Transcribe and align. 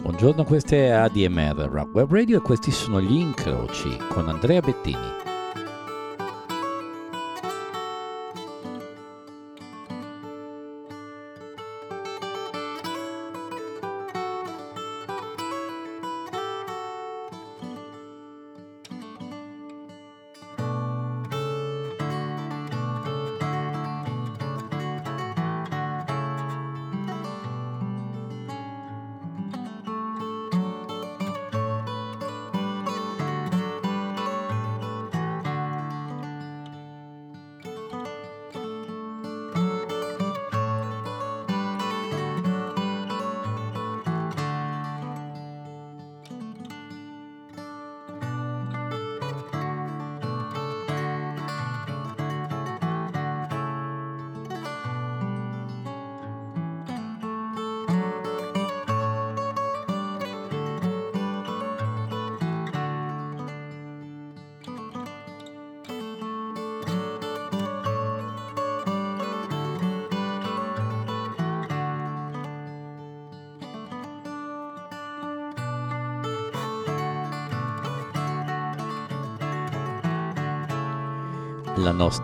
Buongiorno, 0.00 0.44
questa 0.44 0.76
è 0.76 0.88
ADMR 0.90 1.68
Rock 1.68 1.94
Web 1.94 2.12
Radio 2.12 2.38
e 2.38 2.40
questi 2.40 2.70
sono 2.70 3.00
gli 3.00 3.16
incroci 3.16 3.96
con 4.08 4.28
Andrea 4.28 4.60
Bettini. 4.60 5.27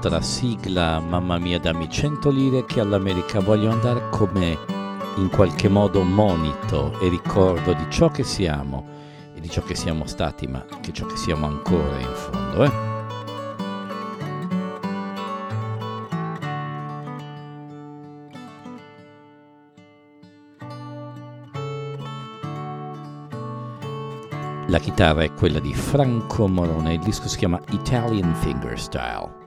Nostra 0.08 0.20
sigla 0.20 1.00
Mamma 1.00 1.38
mia 1.38 1.58
dammi 1.58 1.88
100 1.88 2.28
lire 2.28 2.64
che 2.66 2.80
all'America 2.80 3.40
voglio 3.40 3.70
andare 3.70 4.10
come 4.10 4.58
in 5.16 5.30
qualche 5.30 5.68
modo 5.68 6.02
monito 6.02 6.98
e 7.00 7.08
ricordo 7.08 7.72
di 7.72 7.86
ciò 7.88 8.10
che 8.10 8.22
siamo 8.22 8.86
e 9.34 9.40
di 9.40 9.48
ciò 9.48 9.62
che 9.62 9.74
siamo 9.74 10.04
stati 10.04 10.46
ma 10.46 10.62
che 10.82 10.92
ciò 10.92 11.06
che 11.06 11.16
siamo 11.16 11.46
ancora 11.46 11.98
in 11.98 12.12
fondo 12.12 12.64
eh? 12.64 12.92
La 24.68 24.78
chitarra 24.80 25.22
è 25.22 25.32
quella 25.32 25.60
di 25.60 25.72
Franco 25.72 26.48
Morone, 26.48 26.94
il 26.94 27.00
disco 27.00 27.28
si 27.28 27.38
chiama 27.38 27.60
Italian 27.70 28.34
Fingerstyle. 28.34 29.43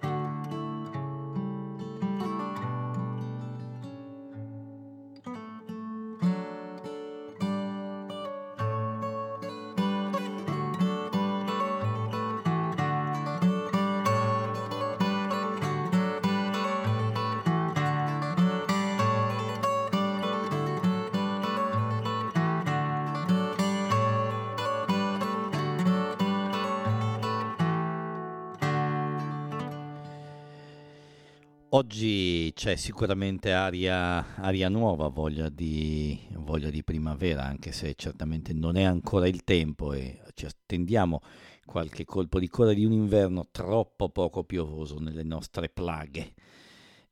C'è 32.57 32.75
sicuramente 32.75 33.53
aria, 33.53 34.33
aria 34.37 34.67
nuova, 34.67 35.09
voglia 35.09 35.47
di, 35.47 36.19
voglia 36.37 36.71
di, 36.71 36.83
primavera, 36.83 37.43
anche 37.43 37.71
se 37.71 37.93
certamente 37.93 38.51
non 38.51 38.77
è 38.77 38.81
ancora 38.81 39.27
il 39.27 39.43
tempo 39.43 39.93
e 39.93 40.23
ci 40.33 40.47
attendiamo 40.47 41.21
qualche 41.65 42.03
colpo 42.03 42.39
di 42.39 42.47
coda 42.47 42.73
di 42.73 42.83
un 42.83 42.93
inverno 42.93 43.49
troppo 43.51 44.09
poco 44.09 44.43
piovoso 44.43 44.97
nelle 44.97 45.21
nostre 45.21 45.69
plaghe. 45.69 46.33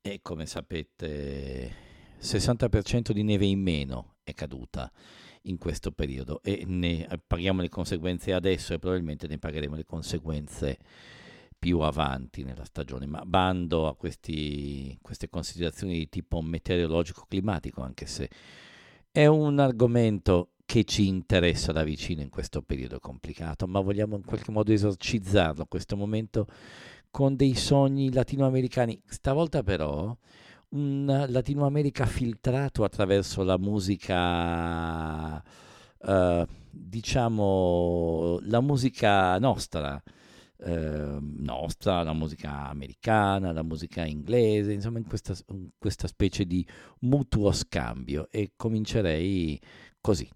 E 0.01 0.19
come 0.23 0.47
sapete, 0.47 1.72
60% 2.19 3.11
di 3.11 3.22
neve 3.22 3.45
in 3.45 3.61
meno 3.61 4.16
è 4.23 4.34
caduta 4.34 4.91
in 5.44 5.59
questo 5.59 5.91
periodo 5.91 6.41
e 6.41 6.63
ne 6.66 7.07
paghiamo 7.28 7.61
le 7.61 7.69
conseguenze 7.69 8.34
adesso 8.34 8.73
e 8.73 8.79
probabilmente 8.79 9.28
ne 9.28 9.38
pagheremo 9.38 9.75
le 9.75 9.85
conseguenze 9.85 10.79
più 11.65 11.79
avanti 11.79 12.43
nella 12.43 12.63
stagione, 12.63 13.07
ma 13.07 13.23
bando 13.25 13.87
a 13.87 13.95
questi, 13.95 14.95
queste 15.01 15.29
considerazioni 15.29 15.97
di 15.97 16.09
tipo 16.09 16.39
meteorologico-climatico, 16.39 17.81
anche 17.81 18.05
se 18.05 18.29
è 19.11 19.25
un 19.25 19.57
argomento 19.57 20.49
che 20.63 20.83
ci 20.83 21.07
interessa 21.07 21.71
da 21.71 21.83
vicino 21.83 22.21
in 22.21 22.29
questo 22.29 22.61
periodo 22.61 22.99
complicato, 22.99 23.65
ma 23.65 23.79
vogliamo 23.79 24.15
in 24.15 24.23
qualche 24.23 24.51
modo 24.51 24.71
esorcizzarlo 24.71 25.65
questo 25.65 25.97
momento 25.97 26.45
con 27.09 27.35
dei 27.35 27.55
sogni 27.55 28.13
latinoamericani. 28.13 29.01
Stavolta 29.03 29.63
però 29.63 30.15
un 30.69 31.25
Latino 31.29 31.65
America 31.65 32.05
filtrato 32.05 32.83
attraverso 32.83 33.41
la 33.41 33.57
musica, 33.57 35.37
uh, 35.37 36.45
diciamo, 36.69 38.37
la 38.43 38.61
musica 38.61 39.39
nostra, 39.39 39.99
eh, 40.65 41.17
nostra, 41.21 42.01
la 42.01 42.13
musica 42.13 42.67
americana, 42.69 43.51
la 43.51 43.61
musica 43.61 44.03
inglese, 44.03 44.73
insomma 44.73 44.97
in 44.97 45.05
questa, 45.05 45.35
in 45.49 45.69
questa 45.77 46.07
specie 46.07 46.45
di 46.45 46.67
mutuo 47.01 47.51
scambio 47.51 48.27
e 48.31 48.53
comincerei 48.55 49.61
così. 50.01 50.27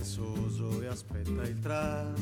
Pensoso 0.00 0.80
e 0.80 0.86
aspetta 0.86 1.42
il 1.42 1.58
tram. 1.60 2.14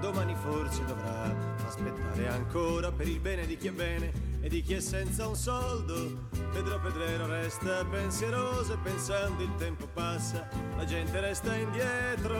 Domani 0.00 0.34
forse 0.34 0.82
dovrà 0.86 1.30
aspettare 1.66 2.28
ancora 2.28 2.90
per 2.90 3.06
il 3.06 3.20
bene 3.20 3.46
di 3.46 3.58
chi 3.58 3.68
è 3.68 3.72
bene 3.72 4.12
e 4.40 4.48
di 4.48 4.62
chi 4.62 4.74
è 4.74 4.80
senza 4.80 5.28
un 5.28 5.36
soldo. 5.36 6.28
Pedro 6.52 6.80
Pedrero 6.80 7.26
resta 7.26 7.84
pensieroso 7.84 8.72
e 8.72 8.78
pensando 8.78 9.42
il 9.42 9.54
tempo 9.56 9.86
passa, 9.92 10.48
la 10.76 10.86
gente 10.86 11.20
resta 11.20 11.54
indietro. 11.54 12.38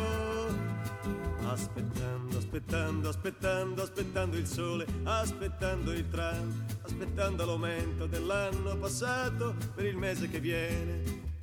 Aspettando, 1.47 2.39
aspettando, 2.39 3.09
aspettando, 3.11 3.83
aspettando 3.83 4.37
il 4.39 4.47
sole, 4.47 4.87
aspettando 5.03 5.93
il 5.93 6.09
tram, 6.09 6.65
aspettando 6.83 7.45
l'aumento 7.45 8.07
dell'anno 8.07 8.75
passato 8.79 9.55
per 9.75 9.85
il 9.85 9.97
mese 9.99 10.31
che 10.31 10.41
viene. 10.41 11.34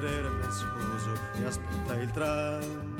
È 0.00 0.30
pensoso 0.40 1.12
e 1.40 1.44
aspetta 1.44 1.94
il 1.94 2.10
tram. 2.12 2.96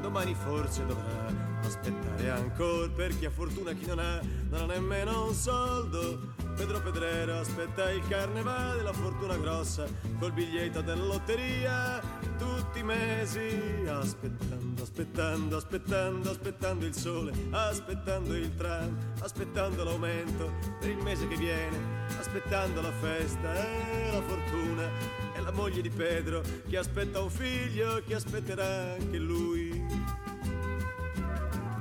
Domani 0.00 0.34
forse 0.34 0.84
dovrà 0.84 1.32
aspettare 1.62 2.30
ancora 2.30 2.88
per 2.88 3.16
chi 3.16 3.26
ha 3.26 3.30
fortuna 3.30 3.72
chi 3.72 3.86
non 3.86 4.00
ha, 4.00 4.20
non 4.50 4.62
ha 4.62 4.66
nemmeno 4.66 5.26
un 5.26 5.34
soldo. 5.34 6.34
Pedro 6.56 6.80
Pedrero 6.80 7.38
aspetta 7.38 7.90
il 7.90 8.02
carnevale, 8.08 8.82
la 8.82 8.92
fortuna 8.92 9.36
grossa 9.36 9.86
col 10.18 10.32
biglietto 10.32 10.80
della 10.80 11.04
lotteria 11.04 12.00
tutti 12.38 12.80
i 12.80 12.82
mesi 12.82 13.84
aspettando, 13.86 14.65
aspettando, 14.96 15.56
aspettando, 15.58 16.30
aspettando 16.30 16.86
il 16.86 16.94
sole, 16.94 17.32
aspettando 17.50 18.34
il 18.34 18.54
tram, 18.54 18.96
aspettando 19.20 19.84
l'aumento 19.84 20.50
per 20.80 20.88
il 20.88 20.96
mese 20.96 21.28
che 21.28 21.36
viene, 21.36 22.06
aspettando 22.18 22.80
la 22.80 22.92
festa 22.92 23.54
e 23.54 24.10
la 24.10 24.22
fortuna 24.22 24.88
e 25.34 25.40
la 25.42 25.50
moglie 25.50 25.82
di 25.82 25.90
Pedro 25.90 26.42
che 26.66 26.78
aspetta 26.78 27.20
un 27.20 27.28
figlio 27.28 28.02
che 28.06 28.14
aspetterà 28.14 28.94
anche 28.94 29.18
lui. 29.18 29.84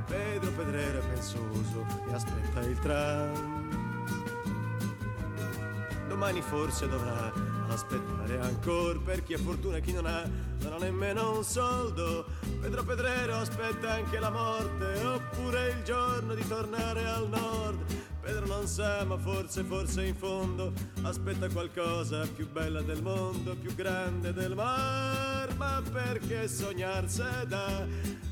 Pedro 0.07 0.51
Pedrero 0.51 0.99
è 0.99 1.07
pensoso 1.07 1.85
e 2.09 2.13
aspetta 2.13 2.59
il 2.59 2.79
tram. 2.79 3.63
Domani 6.09 6.41
forse 6.41 6.89
dovrà 6.89 7.54
aspettare 7.69 8.39
ancora 8.39 8.99
per 8.99 9.23
chi 9.23 9.33
ha 9.33 9.37
fortuna 9.37 9.77
e 9.77 9.81
chi 9.81 9.93
non 9.93 10.05
ha, 10.05 10.23
non 10.59 10.73
ha 10.73 10.77
nemmeno 10.77 11.37
un 11.37 11.43
soldo. 11.43 12.25
Pedro 12.61 12.83
Pedrero 12.83 13.35
aspetta 13.35 13.93
anche 13.93 14.19
la 14.19 14.29
morte, 14.29 15.03
oppure 15.05 15.69
il 15.69 15.83
giorno 15.83 16.33
di 16.33 16.47
tornare 16.47 17.05
al 17.05 17.27
nord. 17.29 17.83
Pedro 18.21 18.47
non 18.47 18.65
sa, 18.65 19.03
ma 19.03 19.17
forse, 19.17 19.63
forse 19.63 20.03
in 20.03 20.15
fondo 20.15 20.73
aspetta 21.03 21.47
qualcosa 21.47 22.25
più 22.25 22.49
bella 22.49 22.81
del 22.81 23.01
mondo, 23.03 23.55
più 23.55 23.75
grande 23.75 24.33
del 24.33 24.55
mar. 24.55 25.53
Ma 25.55 25.81
perché 25.91 26.47
sognarsene 26.47 27.45
da 27.45 27.85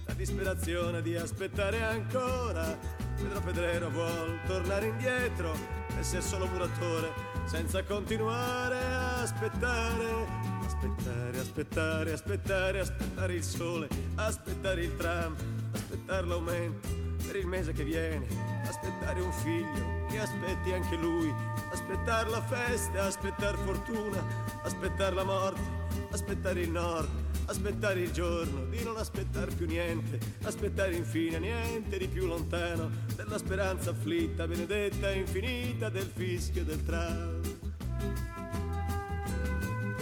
la 0.06 0.13
disperazione 0.13 1.01
di 1.01 1.15
aspettare 1.15 1.83
ancora? 1.83 2.77
Pedro 3.15 3.39
Pedrero 3.41 3.89
vuol 3.89 4.39
tornare 4.47 4.88
indietro, 4.88 5.56
essere 6.00 6.21
solo 6.24 6.47
muratore 6.47 7.31
senza 7.45 7.83
continuare 7.83 8.77
a 8.77 9.02
aspettare, 9.23 10.27
aspettare, 10.65 11.39
aspettare, 11.39 12.11
aspettare, 12.11 12.79
aspettare 12.81 13.33
il 13.33 13.43
sole, 13.43 13.87
aspettare 14.15 14.83
il 14.83 14.95
tram, 14.98 15.33
aspettare 15.71 16.27
l'aumento 16.27 16.89
per 17.25 17.38
il 17.38 17.48
mese 17.48 17.71
che 17.71 17.86
viene, 17.86 18.27
aspettare 18.67 19.21
un 19.21 19.31
figlio 19.31 20.07
che 20.09 20.19
aspetti 20.19 20.74
anche 20.74 20.98
lui, 20.98 21.33
aspettare 21.71 22.29
la 22.29 22.41
festa, 22.41 23.05
aspettare 23.05 23.55
fortuna, 23.63 24.21
aspettare 24.63 25.15
la 25.15 25.24
morte, 25.24 25.62
aspettare 26.12 26.59
il 26.59 26.69
nord, 26.69 27.07
aspettare 27.45 28.01
il 28.01 28.12
giorno 28.12 28.65
di 28.65 28.83
non 28.83 28.98
aspettare 28.98 29.53
più 29.53 29.65
niente, 29.65 30.19
aspettare 30.43 30.95
infine 30.95 31.39
niente 31.39 31.98
di 31.98 32.09
più 32.09 32.25
lontano 32.25 32.89
della 33.15 33.38
speranza 33.38 33.91
afflitta, 33.91 34.45
benedetta 34.45 35.12
e 35.12 35.19
infinita 35.19 35.88
del 35.88 36.12
fischio 36.13 36.65
del 36.65 36.83
tram. 36.83 37.41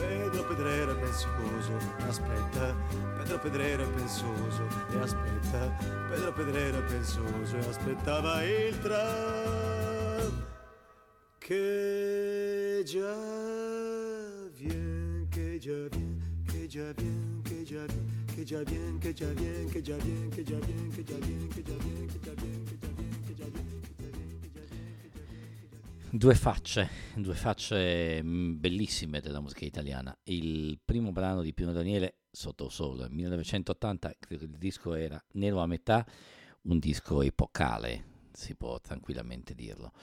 Pedro 0.01 0.43
Pedrero 0.45 0.91
è 0.93 0.99
pensoso, 0.99 1.77
aspetta, 2.07 2.75
Pedro 3.17 3.39
Pedrero 3.39 3.83
è 3.83 3.87
pensoso 3.89 4.67
e 4.91 4.97
aspetta, 4.97 5.77
Pedro 6.09 6.33
Pedrero 6.33 6.79
è 6.79 6.83
pensoso 6.83 7.55
e 7.55 7.59
aspettava 7.59 8.43
il 8.43 8.79
tram 8.79 10.45
che 11.37 12.81
già 12.83 13.15
viene, 14.57 15.27
che 15.29 15.59
già 15.59 15.87
viene 15.91 16.31
che 16.51 16.67
già 16.67 16.91
viene, 16.93 17.41
che 17.43 17.63
già 17.63 17.83
viene, 17.85 18.17
che 18.33 18.43
già 18.43 18.63
viene, 18.63 18.97
che 18.97 19.13
già 19.13 19.27
viene, 19.27 19.69
che 19.69 19.83
già 19.83 19.95
viene, 19.97 20.29
che 20.29 20.43
già 20.43 20.57
viene, 20.57 20.87
che 20.89 21.03
già 21.03 21.15
viene, 21.17 21.47
che 21.47 21.63
già 21.63 21.73
viene, 21.77 22.05
che 22.05 22.19
già 22.19 22.33
viene, 22.33 22.50
Due 26.13 26.35
facce, 26.35 26.89
due 27.15 27.35
facce 27.35 28.21
bellissime 28.21 29.21
della 29.21 29.39
musica 29.39 29.63
italiana. 29.63 30.13
Il 30.23 30.77
primo 30.83 31.13
brano 31.13 31.41
di 31.41 31.53
Pino 31.53 31.71
Daniele, 31.71 32.23
Sotto 32.29 32.67
Sole, 32.67 33.07
1980, 33.09 34.15
credo 34.19 34.45
che 34.45 34.51
il 34.51 34.57
disco 34.57 34.93
era 34.93 35.23
Nero 35.35 35.61
a 35.61 35.67
metà, 35.67 36.05
un 36.63 36.79
disco 36.79 37.21
epocale, 37.21 38.03
si 38.33 38.55
può 38.55 38.77
tranquillamente 38.81 39.55
dirlo. 39.55 39.93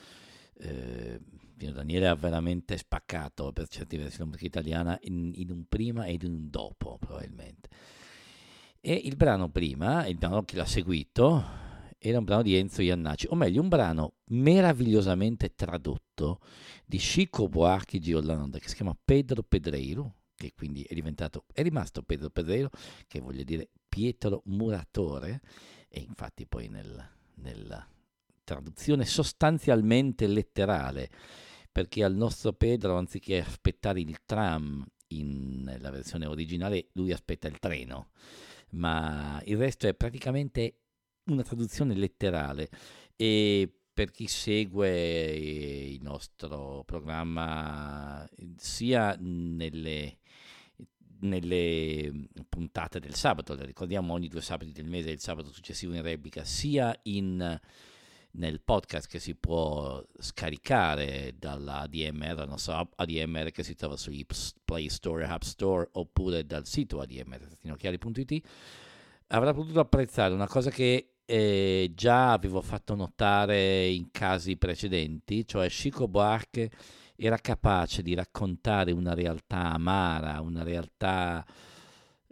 Eh, 0.55 1.21
Pino 1.59 1.73
Daniele 1.73 2.09
ha 2.09 2.15
veramente 2.15 2.79
spaccato 2.79 3.53
per 3.53 3.69
certi 3.69 3.99
versi 3.99 4.21
la 4.21 4.25
musica 4.25 4.47
italiana 4.47 4.99
in, 5.03 5.33
in, 5.35 5.51
un 5.51 5.67
prima 5.69 6.07
ed 6.07 6.23
in 6.23 6.33
un 6.33 6.49
dopo, 6.49 6.97
probabilmente. 6.99 7.69
E 8.81 8.95
il 8.95 9.15
brano 9.15 9.51
prima, 9.51 10.07
il 10.07 10.17
brano 10.17 10.43
che 10.45 10.57
l'ha 10.57 10.65
seguito, 10.65 11.68
era 11.99 12.19
un 12.19 12.25
brano 12.25 12.43
di 12.43 12.57
Enzo 12.57 12.83
Iannacci, 12.83 13.27
o 13.31 13.35
meglio, 13.35 13.61
un 13.61 13.69
brano 13.69 14.15
meravigliosamente 14.27 15.55
tradotto 15.55 16.41
di 16.87 16.99
Chico 16.99 17.49
Buarchi 17.49 18.01
Giolanda, 18.01 18.59
che 18.59 18.69
si 18.69 18.77
chiama 18.77 18.97
Pedro 19.05 19.43
Pedreiro, 19.43 20.15
che 20.35 20.53
quindi 20.55 20.83
è 20.85 20.95
diventato, 20.95 21.45
è 21.53 21.63
rimasto 21.63 22.03
Pedro 22.03 22.31
Pedreiro, 22.31 22.71
che 23.07 23.21
vuol 23.21 23.35
dire 23.43 23.71
Pietro 23.89 24.43
Muratore, 24.47 25.41
e 25.89 26.01
infatti 26.01 26.47
poi 26.47 26.69
nel, 26.69 27.11
nella 27.37 27.87
traduzione 28.45 29.05
sostanzialmente 29.05 30.27
letterale 30.27 31.11
perché 31.71 32.03
al 32.03 32.15
nostro 32.15 32.53
Pedro, 32.53 32.97
anziché 32.97 33.41
aspettare 33.41 34.01
il 34.01 34.19
tram 34.25 34.85
in, 35.09 35.63
nella 35.63 35.91
versione 35.91 36.27
originale, 36.27 36.89
lui 36.95 37.13
aspetta 37.13 37.47
il 37.47 37.59
treno, 37.59 38.11
ma 38.71 39.41
il 39.45 39.57
resto 39.57 39.87
è 39.87 39.95
praticamente 39.95 40.81
una 41.29 41.43
traduzione 41.43 41.95
letterale. 41.95 42.69
E 43.17 43.73
per 43.93 44.11
chi 44.11 44.29
segue 44.29 45.35
il 45.35 46.01
nostro 46.03 46.85
programma 46.85 48.29
sia 48.57 49.17
nelle, 49.19 50.19
nelle 51.21 52.29
puntate 52.49 53.01
del 53.01 53.15
sabato, 53.15 53.55
le 53.55 53.67
ricordiamo 53.67 54.13
ogni 54.13 54.29
due 54.29 54.41
sabati 54.41 54.71
del 54.71 54.87
mese 54.87 55.11
il 55.11 55.21
sabato 55.21 55.51
successivo 55.51 55.95
in 55.95 56.03
replica, 56.03 56.45
sia 56.45 56.97
in 57.05 57.61
nel 58.31 58.61
podcast 58.61 59.09
che 59.09 59.19
si 59.19 59.35
può 59.35 60.05
scaricare 60.19 61.35
dalla 61.37 61.81
ADMR, 61.81 62.37
la 62.37 62.45
nostra 62.45 62.87
ADMR 62.95 63.51
che 63.51 63.63
si 63.63 63.75
trova 63.75 63.97
su 63.97 64.13
Play 64.65 64.89
Store 64.89 65.25
e 65.25 65.27
App 65.27 65.43
Store 65.43 65.89
oppure 65.93 66.47
dal 66.47 66.67
sito 66.67 67.01
admr.it, 67.01 68.47
avrà 69.29 69.53
potuto 69.53 69.81
apprezzare 69.81 70.35
una 70.35 70.47
cosa 70.47 70.71
che 70.71 71.15
eh, 71.31 71.93
già 71.95 72.33
avevo 72.33 72.63
fatto 72.63 72.95
notare 72.95 73.87
in 73.87 74.11
casi 74.11 74.57
precedenti, 74.57 75.47
cioè 75.47 75.69
Chico 75.69 76.09
Buarque 76.09 76.71
era 77.17 77.37
capace 77.37 78.01
di 78.01 78.15
raccontare 78.15 78.93
una 78.93 79.13
realtà 79.13 79.73
amara, 79.73 80.41
una 80.41 80.63
realtà 80.63 81.45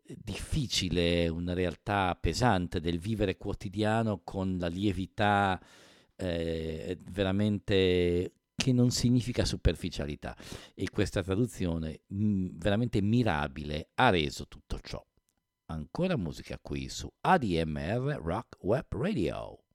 difficile, 0.02 1.28
una 1.28 1.52
realtà 1.52 2.16
pesante 2.18 2.80
del 2.80 2.98
vivere 2.98 3.36
quotidiano 3.36 4.22
con 4.24 4.56
la 4.58 4.68
lievità 4.68 5.60
eh, 6.16 6.98
veramente 7.10 8.32
che 8.54 8.72
non 8.72 8.90
significa 8.90 9.44
superficialità 9.44 10.34
e 10.74 10.88
questa 10.88 11.22
traduzione 11.22 12.00
mh, 12.06 12.24
mm, 12.24 12.48
veramente 12.54 13.02
mirabile 13.02 13.88
ha 13.96 14.08
reso 14.08 14.46
tutto 14.48 14.80
ciò. 14.80 15.04
Ancora 15.68 16.16
musica 16.16 16.58
qui 16.62 16.88
su 16.88 17.08
ADMR 17.22 18.20
Rock 18.22 18.56
Web 18.60 18.86
Radio. 18.90 19.65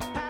the 0.00 0.06
past. 0.06 0.23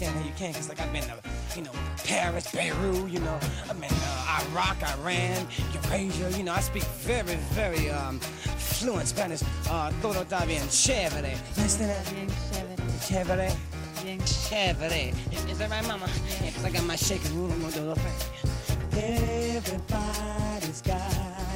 Understand 0.00 0.18
how 0.18 0.26
you 0.26 0.34
can, 0.36 0.52
because, 0.52 0.68
like, 0.68 0.80
I've 0.80 0.92
been 0.92 1.02
to, 1.02 1.16
you 1.56 1.62
know, 1.62 1.72
Paris, 2.04 2.50
Beirut, 2.52 3.10
you 3.10 3.20
know, 3.20 3.38
I've 3.68 3.80
been 3.80 3.90
uh, 3.92 4.40
Iraq, 4.52 4.82
Iran, 4.98 5.46
Eurasia, 5.72 6.30
you 6.36 6.44
know, 6.44 6.52
I 6.52 6.60
speak 6.60 6.84
very, 7.04 7.36
very 7.52 7.90
um, 7.90 8.20
fluent 8.20 9.08
Spanish. 9.08 9.42
Uh, 9.68 9.92
todo 10.02 10.22
está 10.22 10.46
bien 10.46 10.62
chévere. 10.68 11.36
That? 11.54 12.04
Bien 12.14 12.28
chévere. 12.50 12.76
Chévere. 13.06 13.52
Bien 14.02 14.20
Chévere. 14.20 15.14
Is, 15.50 15.58
that 15.58 15.70
right, 15.70 15.86
mama? 15.86 16.08
Yeah, 16.40 16.46
because 16.46 16.64
I 16.64 16.70
got 16.70 16.84
my 16.84 16.96
shaking 16.96 17.34
room, 17.36 17.62
a 17.62 17.66
little 17.66 17.94
thing. 17.94 18.14
Everybody's 18.92 20.82
got 20.82 21.00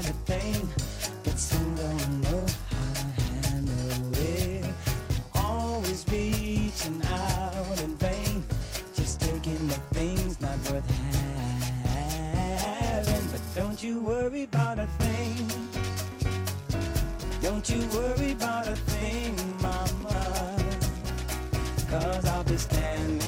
a 0.01 0.13
thing, 0.27 0.69
you 13.85 14.01
worry 14.01 14.45
about 14.45 14.79
a 14.79 14.87
thing. 14.87 15.47
Don't 17.43 17.69
you 17.69 17.87
worry 17.89 18.33
about 18.33 18.67
a 18.67 18.77
thing, 18.77 19.37
mama. 19.61 20.57
Cause 21.91 22.25
I'll 22.25 22.45
be 22.45 22.57
standing 22.57 23.24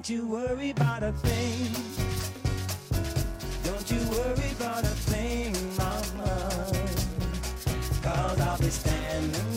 don't 0.00 0.08
you 0.08 0.26
worry 0.26 0.70
about 0.70 1.02
a 1.02 1.12
thing. 1.12 1.74
Don't 3.64 3.90
you 3.90 4.00
worry 4.08 4.50
about 4.52 4.82
a 4.82 4.94
thing, 5.10 5.52
mama. 5.76 6.72
Cause 8.02 8.40
I'll 8.40 8.58
be 8.58 8.70
standing 8.70 9.49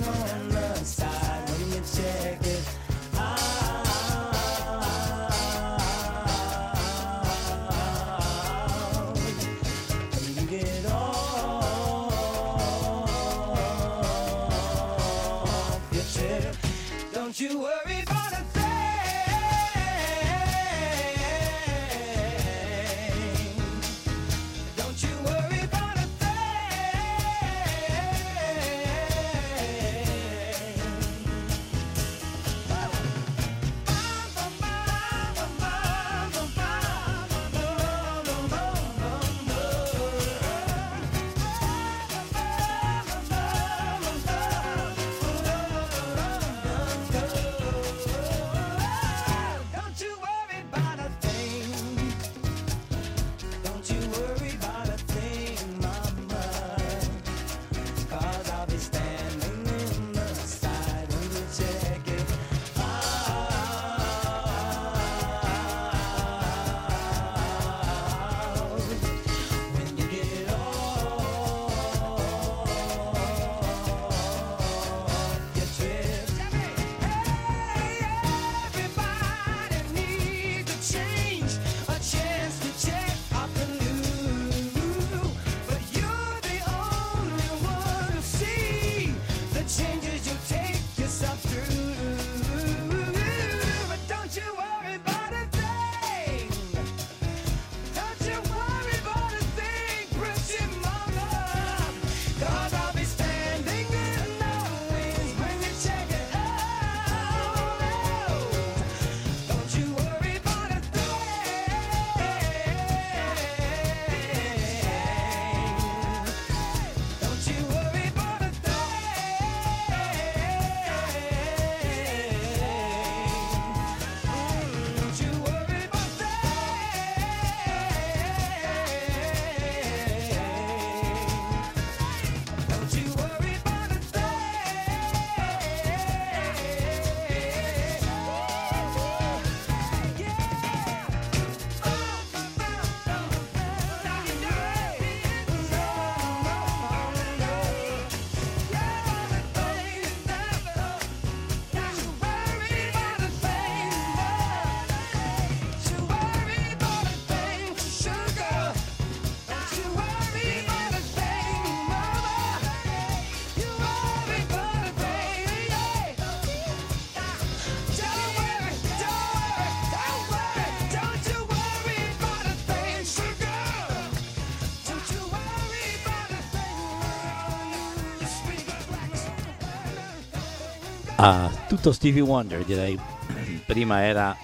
Ah, 181.26 181.50
tutto 181.70 181.94
Stevie 181.94 182.20
Wonder 182.20 182.66
direi. 182.66 183.00
Prima 183.66 184.04
era 184.04 184.36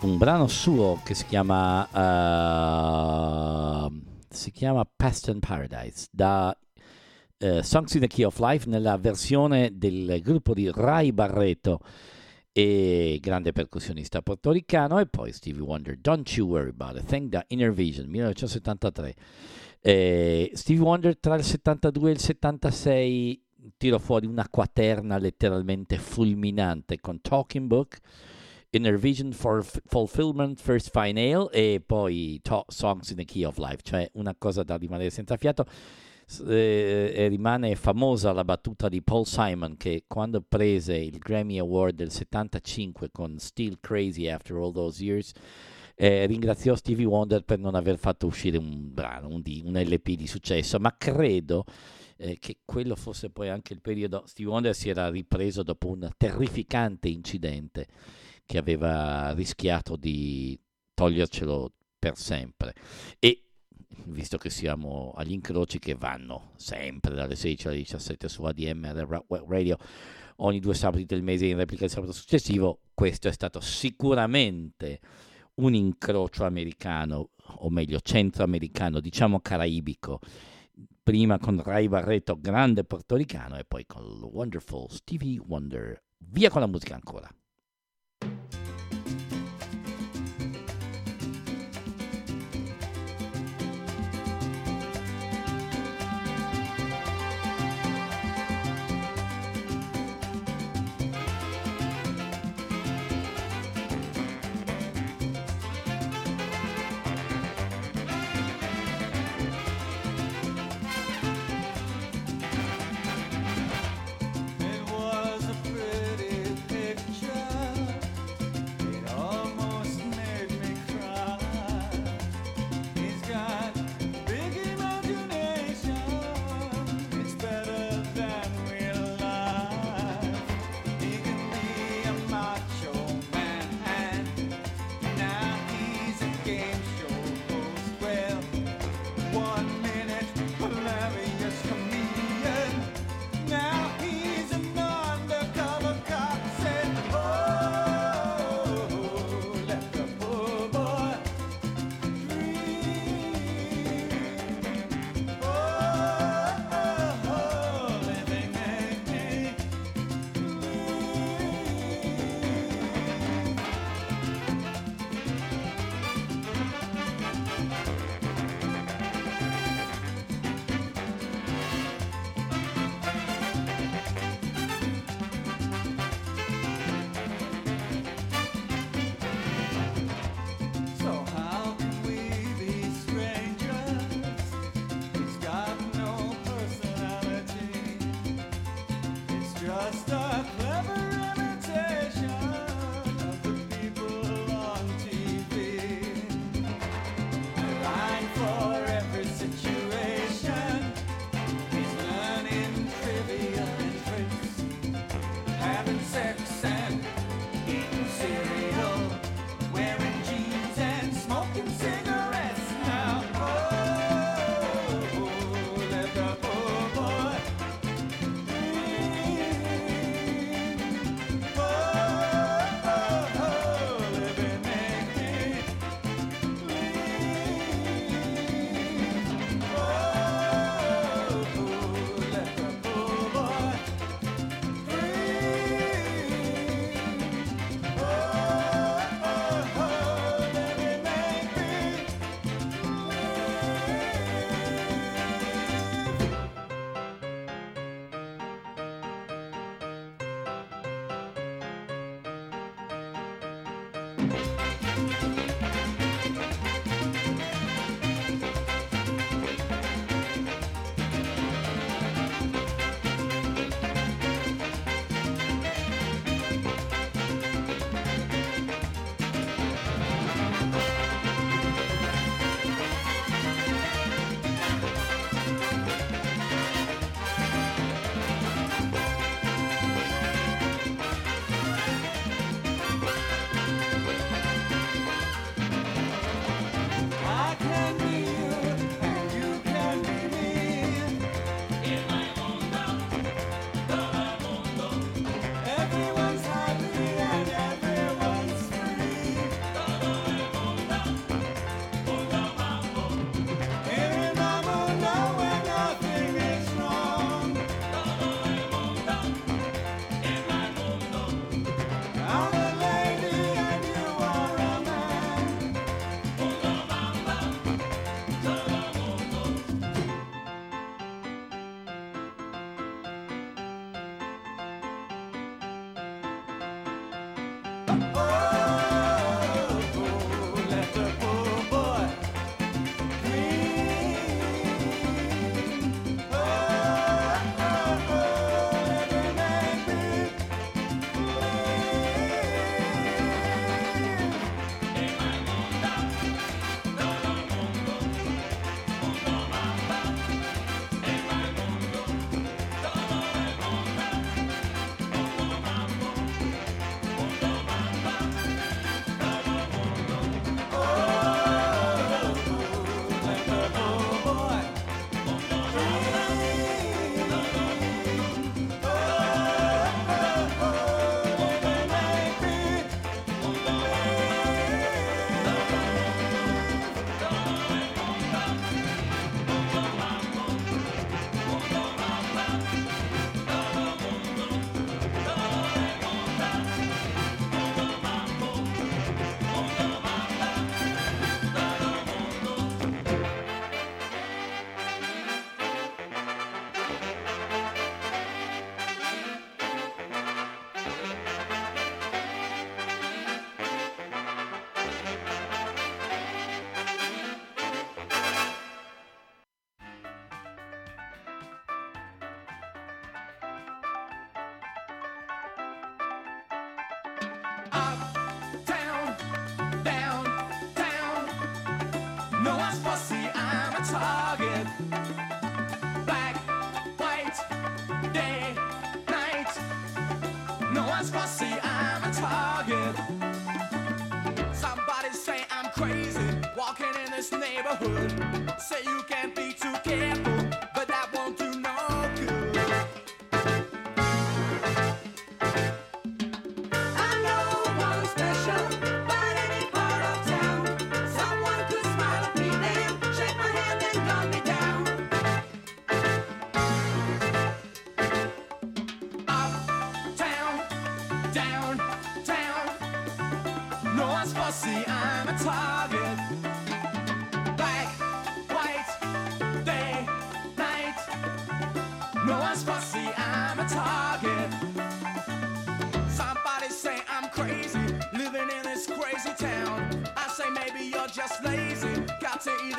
un 0.00 0.18
brano 0.18 0.48
suo 0.48 0.98
che 1.04 1.14
si 1.14 1.24
chiama 1.24 1.86
uh, 3.84 3.92
si 4.28 4.50
chiama 4.50 4.84
Past 4.84 5.28
and 5.28 5.38
Paradise 5.38 6.08
da 6.10 6.52
uh, 7.38 7.60
Songs 7.60 7.94
in 7.94 8.00
the 8.00 8.08
Key 8.08 8.24
of 8.24 8.40
Life 8.40 8.68
nella 8.68 8.96
versione 8.96 9.78
del 9.78 10.20
gruppo 10.20 10.52
di 10.52 10.68
Ray 10.74 11.12
Barreto 11.12 11.78
e 12.50 13.20
grande 13.22 13.52
percussionista 13.52 14.20
portoricano 14.20 14.98
e 14.98 15.06
poi 15.06 15.32
Stevie 15.32 15.62
Wonder 15.62 15.96
Don't 15.96 16.28
You 16.32 16.48
Worry 16.48 16.70
About 16.70 17.02
It 17.02 17.04
Thank 17.04 17.28
da 17.28 17.44
Inner 17.50 17.72
Vision 17.72 18.08
1973 18.08 19.14
eh, 19.80 20.50
Stevie 20.54 20.82
Wonder 20.82 21.16
tra 21.16 21.36
il 21.36 21.44
72 21.44 22.10
e 22.10 22.12
il 22.12 22.18
76 22.18 23.44
tiro 23.76 23.98
fuori 23.98 24.26
una 24.26 24.48
quaterna 24.48 25.18
letteralmente 25.18 25.98
fulminante 25.98 27.00
con 27.00 27.20
Talking 27.20 27.66
Book, 27.66 27.98
Inner 28.70 28.98
Vision 28.98 29.32
for 29.32 29.64
F- 29.64 29.80
Fulfillment, 29.86 30.60
First 30.60 30.90
Final 30.90 31.48
e 31.52 31.82
poi 31.84 32.38
to- 32.42 32.64
Songs 32.68 33.10
in 33.10 33.16
the 33.16 33.24
Key 33.24 33.44
of 33.44 33.58
Life, 33.58 33.78
cioè 33.82 34.08
una 34.14 34.34
cosa 34.38 34.62
da 34.62 34.76
rimanere 34.76 35.10
senza 35.10 35.36
fiato. 35.36 35.64
Eh, 36.46 37.12
e 37.12 37.26
rimane 37.26 37.74
famosa 37.74 38.30
la 38.32 38.44
battuta 38.44 38.88
di 38.88 39.02
Paul 39.02 39.26
Simon 39.26 39.76
che 39.76 40.04
quando 40.06 40.40
prese 40.40 40.94
il 40.94 41.18
Grammy 41.18 41.58
Award 41.58 41.96
del 41.96 42.12
75 42.12 43.10
con 43.10 43.36
Still 43.40 43.78
Crazy 43.80 44.28
After 44.28 44.54
All 44.54 44.72
Those 44.72 45.02
Years 45.02 45.32
eh, 45.96 46.26
ringraziò 46.26 46.76
Stevie 46.76 47.04
Wonder 47.04 47.42
per 47.42 47.58
non 47.58 47.74
aver 47.74 47.98
fatto 47.98 48.28
uscire 48.28 48.58
un 48.58 48.94
brano, 48.94 49.26
un, 49.26 49.40
di- 49.42 49.60
un 49.66 49.76
LP 49.76 50.10
di 50.12 50.28
successo, 50.28 50.78
ma 50.78 50.94
credo 50.96 51.64
eh, 52.20 52.38
che 52.38 52.58
quello 52.64 52.94
fosse 52.96 53.30
poi 53.30 53.48
anche 53.48 53.72
il 53.72 53.80
periodo. 53.80 54.24
Stevie 54.26 54.52
Wonder 54.52 54.74
si 54.74 54.90
era 54.90 55.08
ripreso 55.08 55.62
dopo 55.62 55.88
un 55.88 56.08
terrificante 56.16 57.08
incidente 57.08 57.86
che 58.44 58.58
aveva 58.58 59.32
rischiato 59.32 59.96
di 59.96 60.58
togliercelo 60.94 61.72
per 61.98 62.16
sempre. 62.16 62.74
E 63.18 63.44
visto 64.06 64.36
che 64.36 64.50
siamo 64.50 65.12
agli 65.16 65.32
incroci 65.32 65.78
che 65.78 65.94
vanno 65.94 66.52
sempre 66.56 67.14
dalle 67.14 67.36
16 67.36 67.68
alle 67.68 67.76
17 67.76 68.28
su 68.28 68.44
ADM 68.44 69.22
Radio 69.46 69.78
ogni 70.42 70.60
due 70.60 70.74
sabati 70.74 71.04
del 71.04 71.22
mese 71.22 71.46
in 71.46 71.56
replica 71.56 71.84
il 71.84 71.90
sabato 71.90 72.12
successivo, 72.12 72.80
questo 72.94 73.28
è 73.28 73.32
stato 73.32 73.60
sicuramente 73.60 75.00
un 75.54 75.74
incrocio 75.74 76.44
americano, 76.44 77.30
o 77.58 77.70
meglio 77.70 78.00
centroamericano, 78.00 79.00
diciamo 79.00 79.40
caraibico, 79.40 80.20
prima 81.10 81.40
con 81.40 81.60
Ray 81.60 81.88
Barreto, 81.88 82.38
grande 82.38 82.84
portoricano, 82.84 83.58
e 83.58 83.64
poi 83.64 83.84
con 83.84 84.04
il 84.04 84.22
wonderful 84.22 84.88
Stevie 84.88 85.40
Wonder. 85.40 86.00
Via 86.18 86.48
con 86.50 86.60
la 86.60 86.68
musica 86.68 86.94
ancora. 86.94 87.28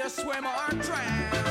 just 0.03 0.15
swim 0.21 0.43
or 0.45 0.81
drown. 0.81 1.50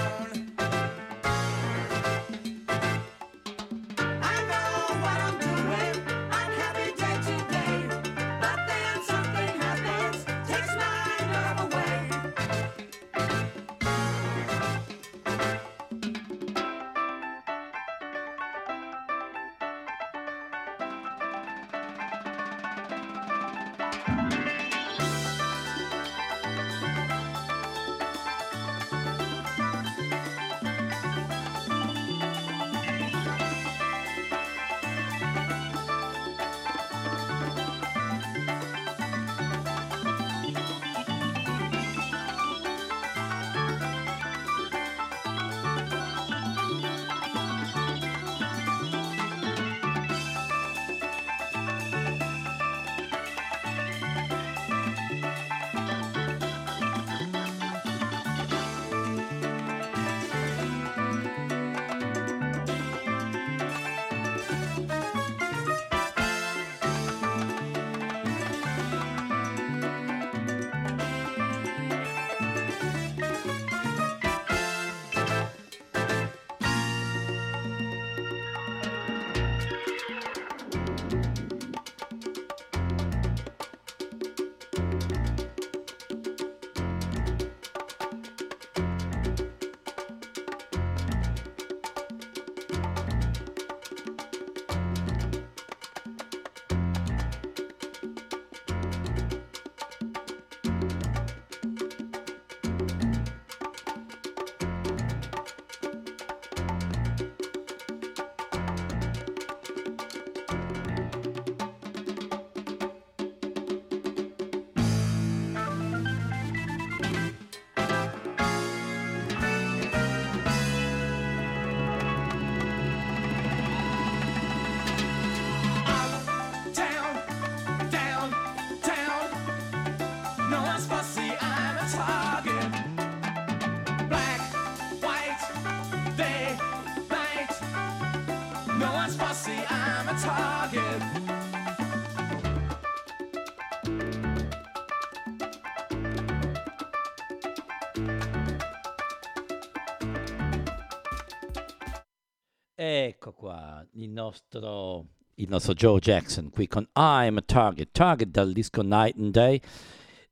Ecco 152.83 153.33
qua 153.33 153.87
il 153.97 154.09
nostro, 154.09 155.09
il 155.35 155.51
nostro 155.51 155.74
Joe 155.74 155.99
Jackson 155.99 156.49
qui 156.49 156.66
con 156.66 156.89
I'm 156.97 157.37
a 157.37 157.43
Target, 157.43 157.91
Target 157.93 158.31
dal 158.31 158.55
disco 158.55 158.81
Night 158.81 159.18
and 159.18 159.33
Day. 159.33 159.61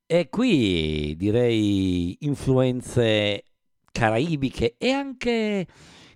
E 0.07 0.30
qui 0.30 1.14
direi 1.18 2.16
influenze 2.20 3.44
caraibiche 3.92 4.76
e 4.78 4.90
anche 4.90 5.66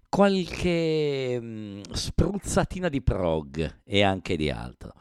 qualche 0.08 1.38
mm, 1.38 1.82
spruzzatina 1.92 2.88
di 2.88 3.02
prog 3.02 3.80
e 3.84 4.00
anche 4.00 4.36
di 4.36 4.48
altro. 4.48 4.94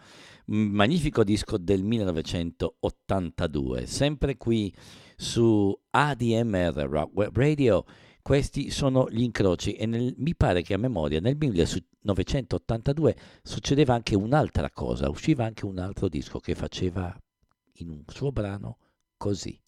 Magnifico 0.48 1.24
disco 1.24 1.58
del 1.58 1.84
1982, 1.84 3.86
sempre 3.86 4.36
qui 4.36 4.76
su 5.16 5.74
ADMR 5.92 6.88
Rock 6.90 7.16
Web 7.16 7.38
Radio. 7.38 7.86
Questi 8.22 8.70
sono 8.70 9.10
gli 9.10 9.22
incroci 9.22 9.74
e 9.74 9.86
nel- 9.86 10.14
mi 10.18 10.36
pare 10.36 10.62
che 10.62 10.74
a 10.74 10.78
memoria 10.78 11.20
nel 11.20 11.36
1982 11.38 13.16
succedeva 13.42 13.94
anche 13.94 14.16
un'altra 14.16 14.70
cosa, 14.70 15.10
usciva 15.10 15.46
anche 15.46 15.66
un 15.66 15.80
altro 15.80 16.08
disco 16.08 16.40
che 16.40 16.56
faceva 16.56 17.16
in 17.76 17.90
un 17.90 18.04
suo 18.08 18.32
brano 18.32 18.78
così. 19.18 19.60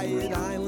tired. 0.00 0.32
I'm 0.32 0.59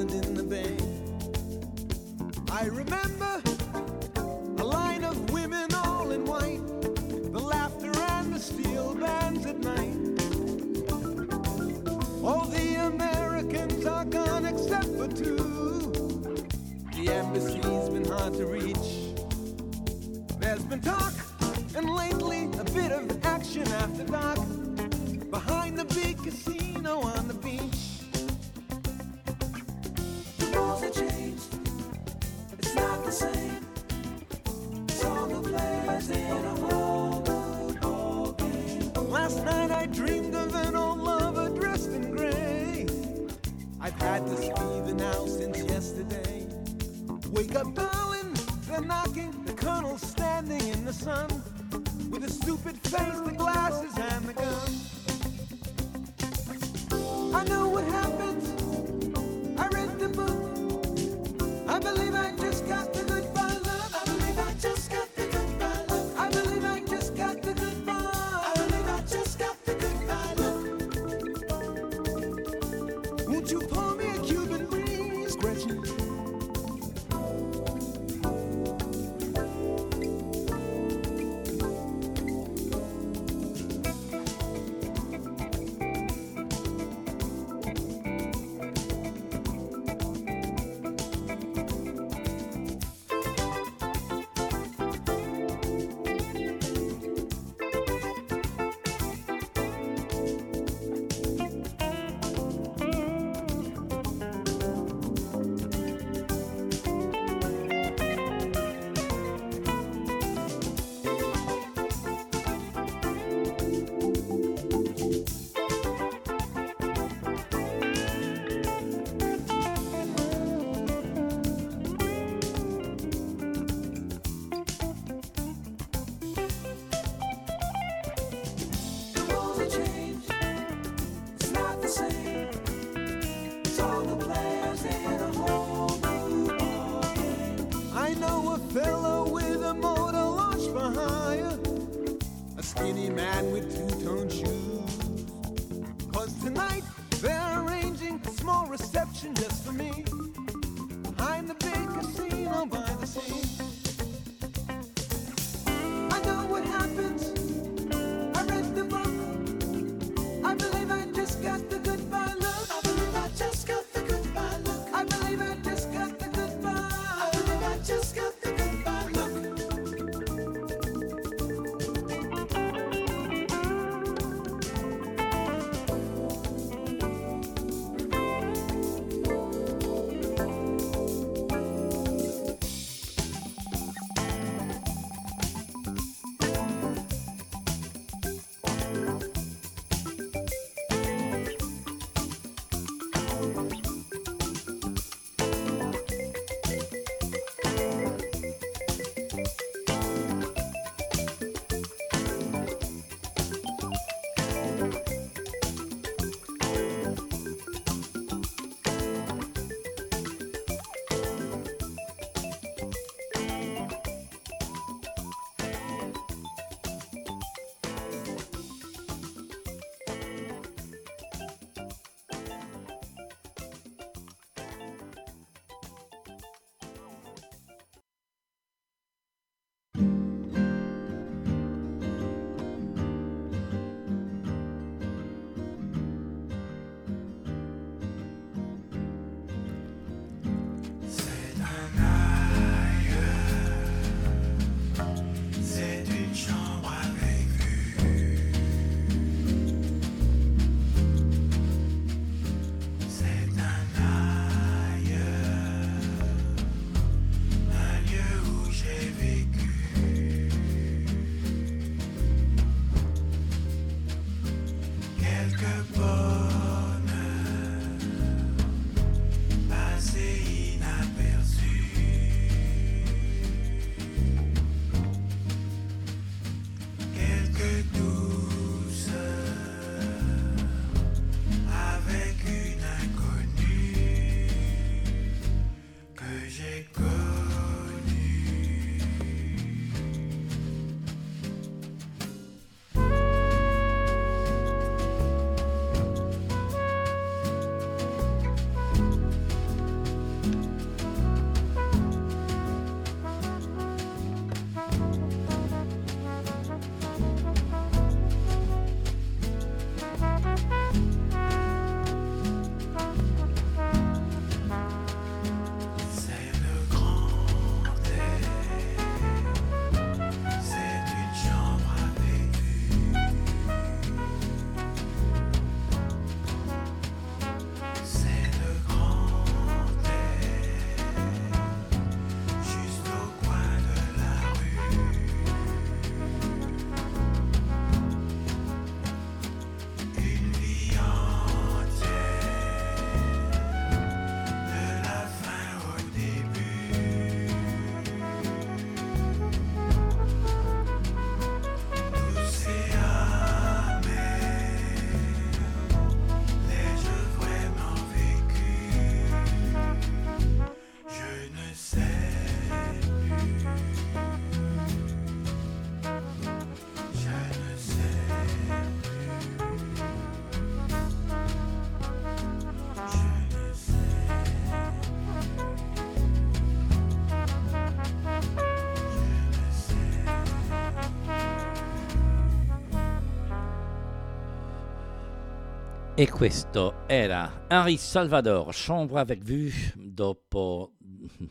E 386.23 386.31
questo 386.31 387.03
era 387.09 387.67
Henri 387.69 387.97
Salvador, 387.97 388.69
Chambre 388.71 389.19
avec 389.19 389.43
vue, 389.43 389.73
dopo 389.97 390.93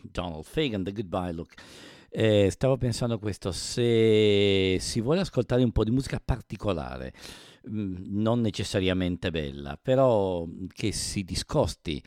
Donald 0.10 0.46
Fagan, 0.46 0.82
The 0.82 0.94
Goodbye 0.94 1.34
Look. 1.34 1.56
Eh, 2.10 2.50
stavo 2.50 2.78
pensando 2.78 3.20
questo, 3.20 3.52
se 3.52 4.78
si 4.80 5.02
vuole 5.02 5.20
ascoltare 5.20 5.62
un 5.62 5.74
po' 5.74 5.84
di 5.84 5.92
musica 5.92 6.22
particolare, 6.24 7.12
mm, 7.70 7.96
non 8.12 8.40
necessariamente 8.40 9.30
bella, 9.30 9.76
però 9.76 10.48
che 10.70 10.94
si 10.94 11.26
discosti 11.26 12.02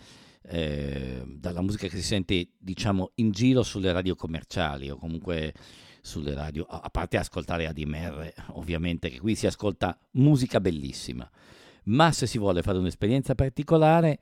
eh, 0.44 1.22
dalla 1.26 1.60
musica 1.60 1.86
che 1.86 1.96
si 1.96 2.02
sente, 2.02 2.48
diciamo, 2.56 3.10
in 3.16 3.30
giro 3.30 3.62
sulle 3.62 3.92
radio 3.92 4.14
commerciali 4.14 4.88
o 4.88 4.96
comunque 4.96 5.52
sulle 6.00 6.32
radio, 6.32 6.64
a 6.64 6.88
parte 6.88 7.18
ascoltare 7.18 7.66
ADMR, 7.66 8.32
ovviamente, 8.52 9.10
che 9.10 9.20
qui 9.20 9.34
si 9.34 9.46
ascolta 9.46 9.98
musica 10.12 10.62
bellissima 10.62 11.30
ma 11.84 12.12
se 12.12 12.26
si 12.26 12.38
vuole 12.38 12.62
fare 12.62 12.78
un'esperienza 12.78 13.34
particolare, 13.34 14.18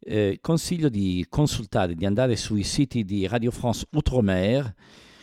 eh, 0.00 0.38
consiglio 0.40 0.88
di 0.88 1.24
consultare, 1.28 1.94
di 1.94 2.04
andare 2.04 2.36
sui 2.36 2.62
siti 2.62 3.04
di 3.04 3.26
Radio 3.26 3.50
France 3.50 3.86
Outre-mer, 3.92 4.74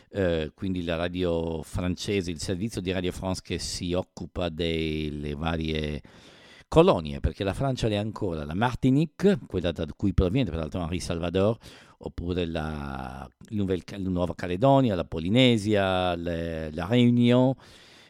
eh, 0.10 0.52
quindi 0.54 0.84
la 0.84 0.96
radio 0.96 1.62
francese, 1.64 2.32
il 2.32 2.42
servizio 2.42 2.82
di 2.82 2.92
Radio 2.92 3.12
France 3.12 3.42
che 3.44 3.60
si 3.60 3.94
occupa 3.94 4.50
delle 4.50 5.36
varie 5.36 6.02
colonie, 6.68 7.20
perché 7.20 7.44
la 7.44 7.54
Francia 7.54 7.88
l'è 7.88 7.96
ancora, 7.96 8.46
la 8.46 8.54
Martinique, 8.54 9.40
quella 9.46 9.72
da 9.72 9.86
cui 9.96 10.14
proviene 10.14 10.50
peraltro 10.50 10.82
Henri 10.82 11.00
Salvador, 11.00 11.58
oppure 12.00 12.46
la, 12.46 13.30
la 13.50 13.98
Nuova 13.98 14.34
Caledonia, 14.36 14.96
la 14.96 15.06
Polinesia, 15.06 16.16
le- 16.16 16.72
la 16.74 16.86
Réunion, 16.86 17.54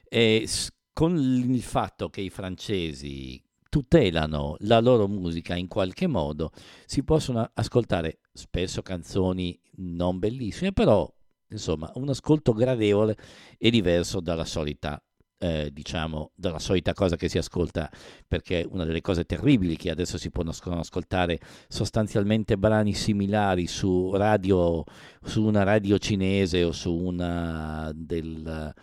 e 0.08 0.48
con 0.94 1.18
il 1.18 1.62
fatto 1.62 2.10
che 2.10 2.22
i 2.22 2.30
francesi 2.30 3.42
tutelano 3.72 4.58
la 4.60 4.82
loro 4.82 5.08
musica 5.08 5.56
in 5.56 5.70
qualche 5.70 6.06
modo, 6.06 6.52
si 6.86 7.04
possono 7.04 7.50
ascoltare 7.54 8.20
spesso 8.34 8.82
canzoni 8.82 9.58
non 9.78 10.20
bellissime, 10.20 10.74
però 10.74 11.10
insomma 11.48 11.90
un 11.96 12.10
ascolto 12.10 12.52
gradevole 12.52 13.16
e 13.58 13.70
diverso 13.70 14.20
dalla 14.20 14.44
solita, 14.44 15.02
eh, 15.38 15.70
diciamo, 15.72 16.32
dalla 16.36 16.60
solita 16.60 16.94
cosa 16.94 17.16
che 17.16 17.30
si 17.30 17.38
ascolta, 17.38 17.90
perché 18.28 18.68
una 18.70 18.84
delle 18.84 19.00
cose 19.00 19.24
terribili 19.24 19.78
che 19.78 19.90
adesso 19.90 20.18
si 20.18 20.32
possono 20.32 20.80
ascoltare 20.82 21.40
sostanzialmente 21.70 22.58
brani 22.58 22.94
similari 22.94 23.68
su 23.68 24.12
radio, 24.14 24.84
su 25.24 25.46
una 25.46 25.64
radio 25.64 25.98
cinese 25.98 26.66
o 26.66 26.74
su 26.74 26.94
una 26.94 27.90
del, 27.96 28.74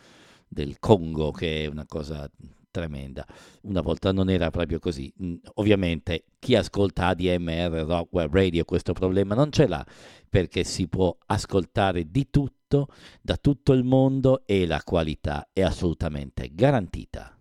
del 0.49 0.79
Congo, 0.79 1.31
che 1.31 1.65
è 1.65 1.67
una 1.67 1.85
cosa 1.85 2.27
tremenda. 2.71 3.27
Una 3.63 3.81
volta 3.81 4.13
non 4.13 4.31
era 4.31 4.51
proprio 4.51 4.79
così. 4.79 5.13
Ovviamente 5.55 6.25
chi 6.39 6.55
ascolta 6.55 7.09
ADMR, 7.09 7.85
Rock 7.87 8.13
Web 8.13 8.33
Radio, 8.33 8.65
questo 8.65 8.93
problema 8.93 9.35
non 9.35 9.51
ce 9.51 9.67
l'ha 9.67 9.85
perché 10.29 10.65
si 10.65 10.89
può 10.89 11.17
ascoltare 11.27 12.11
di 12.11 12.29
tutto 12.31 12.89
da 13.23 13.37
tutto 13.37 13.73
il 13.73 13.83
mondo 13.83 14.43
e 14.45 14.67
la 14.67 14.83
qualità 14.85 15.49
è 15.53 15.63
assolutamente 15.63 16.51
garantita. 16.53 17.38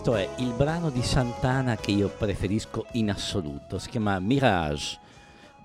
Questo 0.00 0.14
è 0.14 0.28
il 0.38 0.52
brano 0.52 0.90
di 0.90 1.02
Santana 1.02 1.74
che 1.74 1.90
io 1.90 2.08
preferisco 2.08 2.86
in 2.92 3.10
assoluto. 3.10 3.80
Si 3.80 3.88
chiama 3.88 4.20
Mirage 4.20 4.96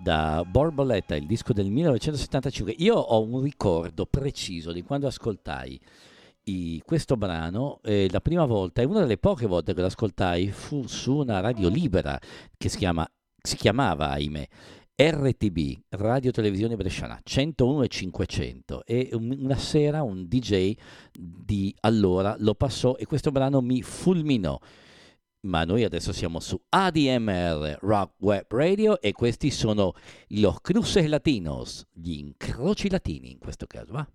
da 0.01 0.43
Borboletta, 0.43 1.15
il 1.15 1.27
disco 1.27 1.53
del 1.53 1.69
1975. 1.69 2.73
Io 2.79 2.95
ho 2.95 3.21
un 3.21 3.43
ricordo 3.43 4.07
preciso 4.07 4.71
di 4.71 4.81
quando 4.81 5.05
ascoltai 5.05 5.79
i- 6.45 6.81
questo 6.83 7.15
brano. 7.15 7.79
eh, 7.83 8.07
la 8.09 8.21
prima 8.21 8.45
volta, 8.45 8.81
e 8.81 8.85
una 8.85 9.01
delle 9.01 9.19
poche 9.19 9.45
volte 9.45 9.75
che 9.75 9.81
lo 9.81 9.85
ascoltai, 9.85 10.49
fu 10.49 10.87
su 10.87 11.15
una 11.17 11.39
radio 11.39 11.69
libera 11.69 12.19
che 12.57 12.69
si, 12.69 12.79
chiama, 12.79 13.07
si 13.39 13.55
chiamava, 13.55 14.09
ahimè, 14.09 14.47
RTB, 14.95 15.85
Radio 15.89 16.29
Televisione 16.31 16.75
Bresciana, 16.75 17.19
101 17.23 17.81
e 17.83 17.87
500 17.87 18.85
e 18.85 19.09
un- 19.13 19.35
una 19.39 19.57
sera 19.57 20.03
un 20.03 20.27
DJ 20.27 20.75
di 21.11 21.75
allora 21.79 22.35
lo 22.37 22.53
passò 22.53 22.95
e 22.95 23.05
questo 23.05 23.31
brano 23.31 23.59
mi 23.61 23.81
fulminò. 23.81 24.59
Ma 25.45 25.65
noi 25.65 25.83
adesso 25.83 26.13
siamo 26.13 26.39
su 26.39 26.57
ADMR 26.69 27.79
Rock 27.81 28.13
Web 28.19 28.45
Radio 28.49 29.01
e 29.01 29.11
questi 29.13 29.49
sono 29.49 29.93
los 30.29 30.61
cruces 30.61 31.05
latinos, 31.07 31.85
gli 31.91 32.19
incroci 32.19 32.89
latini 32.89 33.31
in 33.31 33.39
questo 33.39 33.65
caso. 33.65 33.91
Va? 33.91 34.07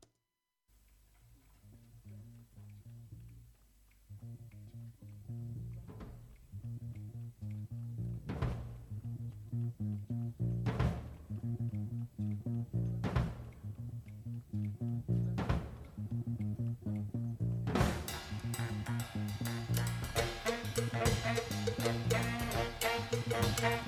Thank 23.60 23.87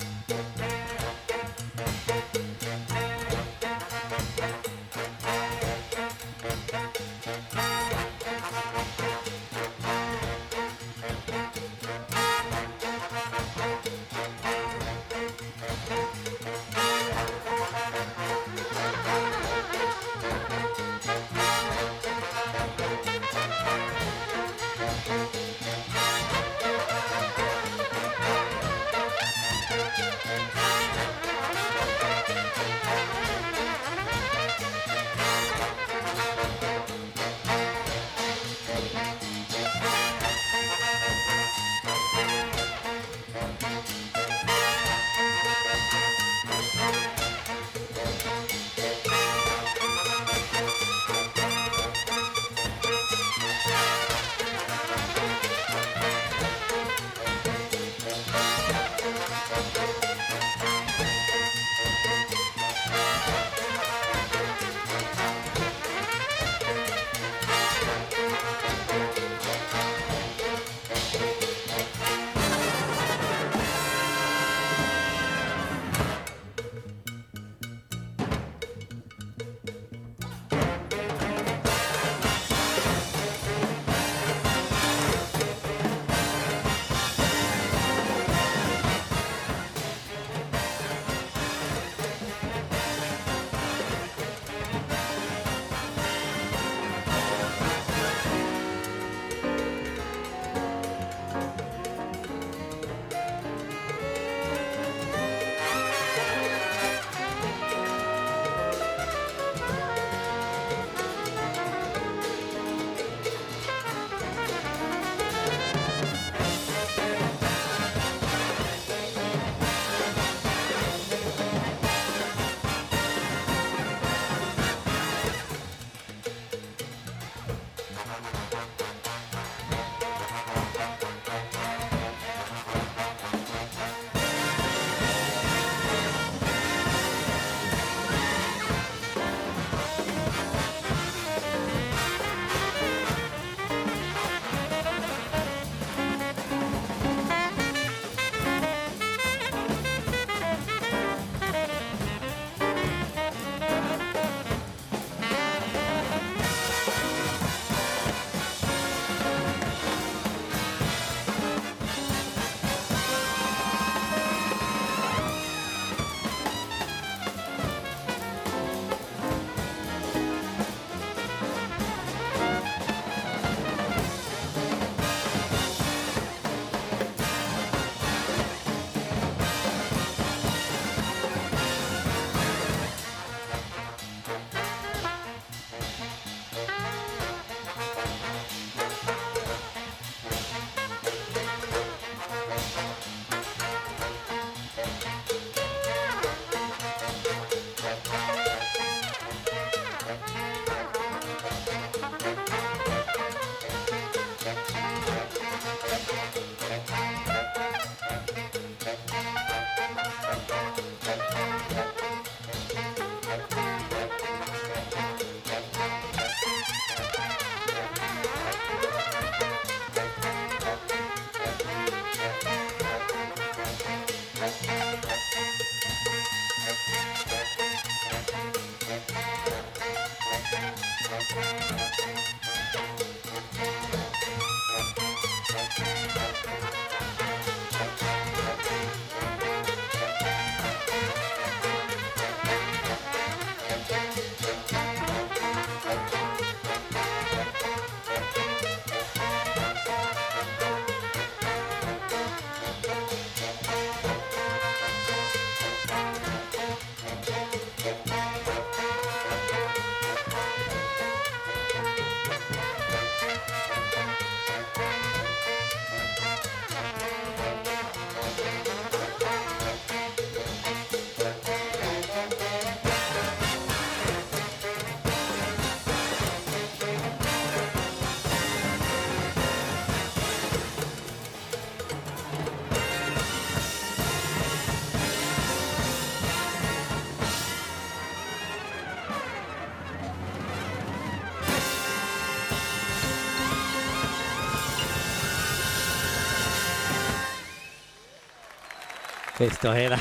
Questo 299.41 299.71
era 299.71 299.97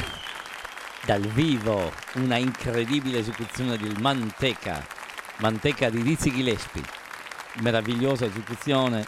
dal 1.06 1.22
vivo 1.28 1.90
una 2.16 2.36
incredibile 2.36 3.20
esecuzione 3.20 3.78
del 3.78 3.96
Manteca, 3.98 4.86
Manteca 5.38 5.88
di 5.88 6.02
Dizzy 6.02 6.30
Gillespie. 6.30 6.82
Meravigliosa 7.62 8.26
esecuzione 8.26 9.06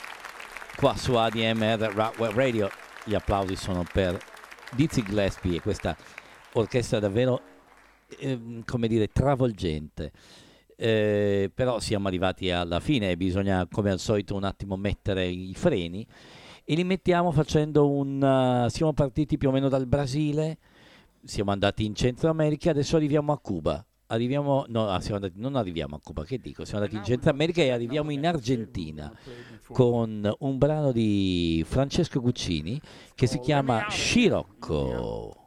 qua 0.74 0.97
su 0.97 1.12
ADMR 1.16 2.14
Radio. 2.33 2.70
Gli 3.05 3.14
applausi 3.14 3.57
sono 3.57 3.85
per 3.93 4.18
Dizzy 4.70 5.03
Gillespie 5.03 5.57
e 5.57 5.61
questa 5.61 5.95
orchestra 6.55 6.99
davvero, 6.99 7.43
ehm, 8.18 8.64
come 8.64 8.89
dire, 8.89 9.09
travolgente. 9.09 10.12
Eh, 10.76 11.51
però 11.55 11.78
siamo 11.78 12.09
arrivati 12.09 12.51
alla 12.51 12.80
fine 12.80 13.18
bisogna, 13.18 13.68
come 13.70 13.91
al 13.91 13.99
solito, 13.99 14.35
un 14.35 14.45
attimo 14.45 14.78
mettere 14.78 15.26
i 15.26 15.53
freni 15.55 16.07
e 16.64 16.74
li 16.74 16.84
mettiamo 16.84 17.32
facendo 17.32 17.88
un... 17.88 18.64
uh, 18.66 18.68
siamo 18.68 18.92
partiti 18.92 19.36
più 19.36 19.48
o 19.48 19.52
meno 19.52 19.68
dal 19.68 19.86
Brasile, 19.86 20.58
siamo 21.24 21.50
andati 21.50 21.84
in 21.84 21.94
Centro 21.94 22.30
America, 22.30 22.70
adesso 22.70 22.96
arriviamo 22.96 23.32
a 23.32 23.38
Cuba. 23.38 23.84
Arriviamo, 24.06 24.66
no, 24.68 24.88
ah, 24.88 25.00
andati, 25.10 25.32
non 25.36 25.56
arriviamo 25.56 25.96
a 25.96 26.00
Cuba, 26.02 26.24
che 26.24 26.38
dico? 26.38 26.66
Siamo 26.66 26.84
andati 26.84 26.98
in 26.98 27.04
Centro 27.04 27.30
America 27.30 27.62
e 27.62 27.70
arriviamo 27.70 28.10
in 28.10 28.26
Argentina 28.26 29.10
con 29.68 30.30
un 30.40 30.58
brano 30.58 30.92
di 30.92 31.64
Francesco 31.66 32.20
Guccini 32.20 32.78
che 33.14 33.26
si 33.26 33.38
chiama 33.38 33.86
Scirocco. 33.88 35.41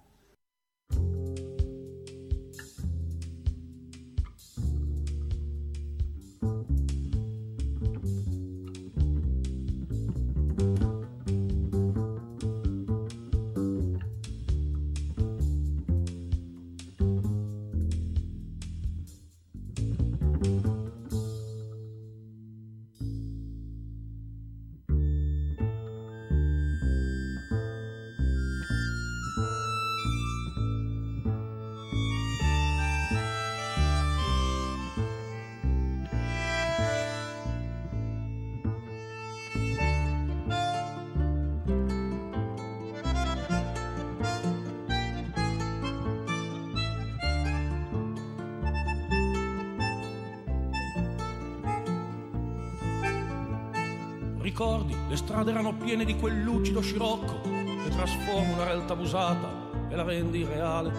Ricordi, 54.57 54.95
le 55.09 55.17
strade 55.17 55.51
erano 55.51 55.75
piene 55.75 56.05
di 56.05 56.15
quel 56.15 56.41
lucido 56.41 56.79
scirocco 56.79 57.41
che 57.41 57.89
trasforma 57.89 58.53
una 58.53 58.63
realtà 58.63 58.93
abusata 58.93 59.49
e 59.89 59.95
la 59.97 60.03
rende 60.03 60.37
irreale. 60.37 60.93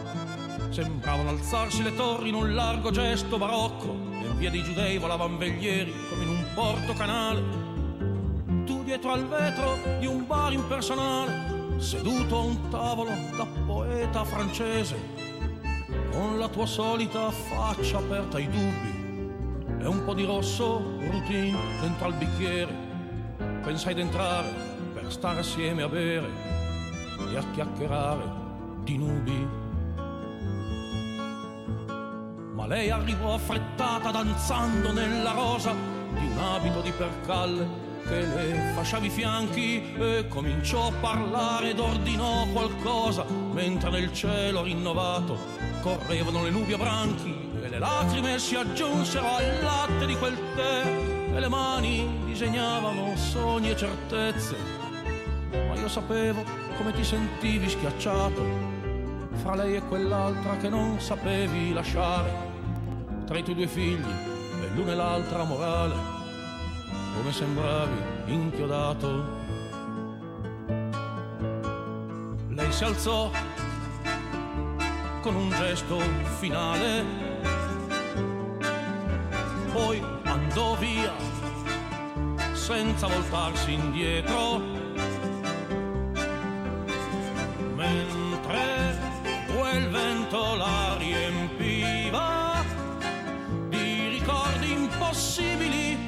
Sembravano 0.68 1.30
alzarsi 1.30 1.82
le 1.82 1.94
torri 1.94 2.28
in 2.28 2.34
un 2.34 2.54
largo 2.54 2.90
gesto 2.90 3.38
barocco 3.38 3.96
e 4.20 4.26
in 4.26 4.36
via 4.36 4.50
dei 4.50 4.62
giudei 4.62 4.98
volavano 4.98 5.38
veglieri 5.38 5.90
come 6.11 6.24
in 6.24 6.28
un 6.28 6.44
porto 6.52 6.92
canale. 6.92 7.42
Tu 8.66 8.84
dietro 8.84 9.12
al 9.12 9.26
vetro 9.26 9.78
di 10.00 10.07
un 10.07 10.26
bar 10.26 10.52
impersonale, 10.52 11.78
seduto 11.78 12.36
a 12.36 12.42
un 12.42 12.68
tavolo 12.68 13.11
da 13.38 13.46
poeta 13.64 14.22
francese, 14.24 14.96
con 16.12 16.38
la 16.38 16.48
tua 16.48 16.66
solita 16.66 17.30
faccia 17.30 17.96
aperta 17.96 18.36
ai 18.36 18.50
dubbi 18.50 19.82
e 19.82 19.86
un 19.86 20.04
po' 20.04 20.12
di 20.12 20.26
rosso 20.26 20.98
routine 20.98 21.57
dentro 21.80 22.04
al 22.04 22.14
bicchiere 22.16 22.86
pensai 23.66 23.94
d'entrare 23.94 24.48
per 24.94 25.10
stare 25.10 25.40
assieme 25.40 25.82
a 25.82 25.88
bere 25.88 26.28
e 27.32 27.36
a 27.36 27.42
chiacchierare 27.52 28.22
di 28.84 28.96
nubi. 28.96 29.48
Ma 32.54 32.66
lei 32.68 32.90
arrivò 32.90 33.34
affrettata 33.34 34.12
danzando 34.12 34.92
nella 34.92 35.32
rosa 35.32 35.74
di 36.12 36.26
un 36.28 36.38
abito 36.38 36.80
di 36.80 36.92
percalle 36.92 37.84
che 38.06 38.20
le 38.20 38.72
fasciava 38.76 39.04
i 39.04 39.10
fianchi 39.10 39.94
e 39.96 40.26
cominciò 40.28 40.86
a 40.86 40.92
parlare 41.00 41.70
ed 41.70 41.80
ordinò 41.80 42.46
qualcosa 42.52 43.24
mentre 43.52 43.90
nel 43.90 44.12
cielo 44.12 44.62
rinnovato 44.62 45.36
correvano 45.80 46.44
le 46.44 46.50
nubi 46.50 46.72
a 46.72 46.78
branchi 46.78 47.50
e 47.60 47.68
le 47.68 47.80
lacrime 47.80 48.38
si 48.38 48.54
aggiunsero 48.54 49.26
al 49.26 49.60
latte 49.60 50.06
di 50.06 50.16
quel 50.16 50.38
tè 50.54 51.15
e 51.37 51.41
le 51.41 51.49
mani 51.49 52.24
disegnavano 52.24 53.14
sogni 53.14 53.70
e 53.70 53.76
certezze. 53.76 54.57
Ma 55.51 55.74
io 55.74 55.89
sapevo 55.89 56.43
come 56.78 56.93
ti 56.95 57.05
sentivi 57.05 57.68
schiacciato 57.68 58.43
fra 59.34 59.55
lei 59.55 59.76
e 59.76 59.82
quell'altra 59.82 60.57
che 60.57 60.70
non 60.70 60.99
sapevi 60.99 61.74
lasciare, 61.74 62.32
tra 63.26 63.37
i 63.37 63.43
tuoi 63.43 63.55
due 63.55 63.66
figli 63.66 64.11
e 64.62 64.68
l'una 64.74 64.93
e 64.93 64.95
l'altra 64.95 65.45
morale, 65.45 65.95
come 67.14 67.32
sembravi 67.32 68.32
inchiodato. 68.32 69.45
Lei 72.49 72.72
si 72.72 72.84
alzò 72.84 73.30
con 75.20 75.34
un 75.34 75.51
gesto 75.51 75.99
finale, 76.39 77.05
poi 79.70 80.15
andò 80.47 80.76
via 80.76 81.12
senza 82.53 83.07
voltarsi 83.07 83.72
indietro. 83.72 84.59
Mentre 87.74 88.99
quel 89.55 89.88
vento 89.88 90.55
la 90.55 90.97
riempiva 90.99 92.64
di 93.68 94.09
ricordi 94.09 94.72
impossibili, 94.72 95.99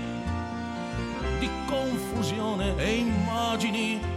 di 1.38 1.50
confusione 1.66 2.76
e 2.76 2.94
immagini. 2.96 4.07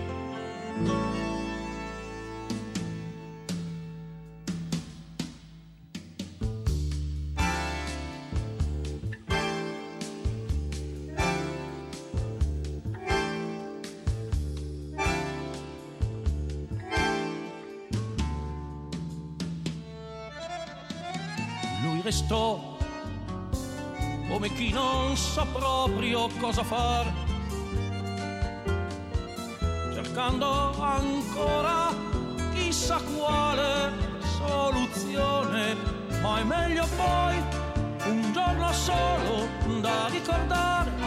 Restò 22.31 22.77
come 24.29 24.53
chi 24.53 24.71
non 24.71 25.17
sa 25.17 25.45
proprio 25.51 26.29
cosa 26.39 26.63
fare, 26.63 27.11
cercando 29.93 30.81
ancora 30.81 31.93
chissà 32.53 33.01
quale 33.17 33.91
soluzione, 34.37 35.75
ma 36.21 36.39
è 36.39 36.43
meglio 36.45 36.87
poi 36.95 37.35
un 38.05 38.31
giorno 38.31 38.71
solo 38.71 39.49
da 39.81 40.07
ricordare 40.07 41.00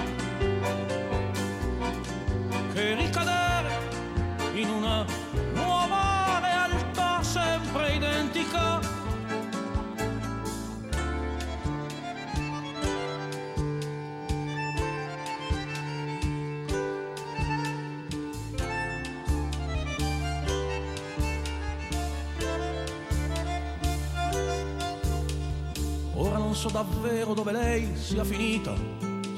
davvero 27.24 27.32
dove 27.32 27.52
lei 27.52 27.96
sia 27.96 28.22
finita, 28.22 28.74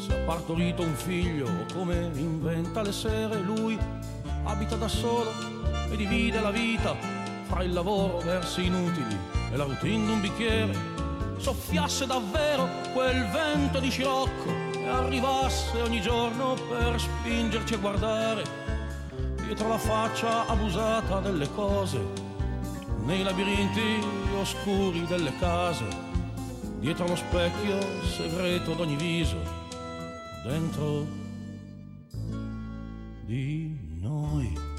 se 0.05 0.12
ha 0.12 0.24
partorito 0.24 0.82
un 0.82 0.95
figlio 0.95 1.47
o 1.47 1.72
come 1.72 2.11
inventa 2.14 2.82
le 2.82 2.91
sere. 2.91 3.41
Lui 3.41 3.78
abita 4.45 4.74
da 4.74 4.89
solo 4.89 5.30
e 5.91 5.97
divide 5.97 6.41
la 6.41 6.51
vita 6.51 6.97
fra 7.47 7.62
il 7.62 7.72
lavoro 7.72 8.18
versi 8.18 8.64
inutili 8.64 9.16
e 9.53 9.57
la 9.57 9.64
routine 9.64 10.05
d'un 10.05 10.20
bicchiere. 10.20 10.95
Soffiasse 11.37 12.07
davvero 12.07 12.68
quel 12.93 13.24
vento 13.28 13.78
di 13.78 13.91
scirocco 13.91 14.51
e 14.74 14.89
arrivasse 14.89 15.80
ogni 15.80 16.01
giorno 16.01 16.55
per 16.68 16.99
spingerci 16.99 17.74
a 17.74 17.78
guardare 17.78 18.64
dietro 19.45 19.68
la 19.68 19.78
faccia 19.78 20.47
abusata 20.47 21.20
delle 21.20 21.49
cose 21.55 22.24
nei 23.05 23.22
labirinti 23.22 24.01
oscuri 24.41 25.07
delle 25.07 25.32
case, 25.39 25.84
dietro 26.79 27.07
lo 27.07 27.16
specchio 27.16 27.79
segreto 28.05 28.74
d'ogni 28.74 28.97
viso, 28.97 29.39
dentro 30.45 31.07
di 33.24 33.99
noi. 34.01 34.76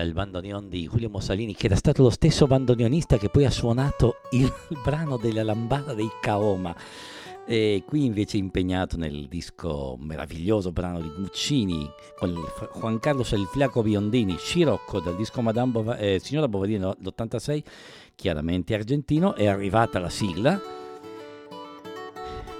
Dal 0.00 0.12
bandoneon 0.12 0.70
di 0.70 0.88
Julio 0.88 1.10
Mussolini, 1.10 1.54
che 1.54 1.66
era 1.66 1.76
stato 1.76 2.02
lo 2.02 2.08
stesso 2.08 2.46
bandoneonista 2.46 3.18
che 3.18 3.28
poi 3.28 3.44
ha 3.44 3.50
suonato 3.50 4.20
il 4.30 4.50
brano 4.82 5.18
della 5.18 5.42
lambada 5.42 5.92
dei 5.92 6.08
Kaoma. 6.22 6.74
E 7.46 7.82
qui 7.86 8.06
invece 8.06 8.38
impegnato 8.38 8.96
nel 8.96 9.26
disco 9.28 9.96
meraviglioso 10.00 10.72
brano 10.72 11.00
di 11.02 11.10
Guccini 11.14 11.86
con 12.16 12.30
il 12.30 12.38
Juan 12.78 12.98
Carlos 12.98 13.32
El 13.32 13.44
Flaco 13.44 13.82
Biondini, 13.82 14.36
Scirocco 14.38 15.00
dal 15.00 15.16
disco 15.16 15.42
Madame 15.42 15.72
Bova- 15.72 15.98
eh, 15.98 16.18
Signora 16.18 16.48
Bovadino 16.48 16.96
l'86, 16.98 17.62
chiaramente 18.14 18.72
argentino, 18.72 19.34
è 19.34 19.46
arrivata 19.46 19.98
la 19.98 20.08
sigla 20.08 20.58